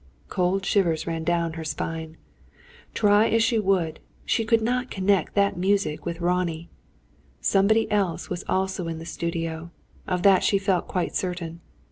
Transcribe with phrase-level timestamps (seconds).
[0.29, 2.17] Cold shivers ran down her spine.
[2.95, 6.71] Try as she would, she could not connect that music with Ronnie.
[7.39, 9.69] Somebody else was also in the studio,
[10.07, 11.61] of that she felt quite certain.